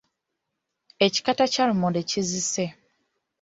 Ekikata 1.05 1.45
kya 1.53 1.63
lumonde 1.69 2.01
kizise. 2.09 2.65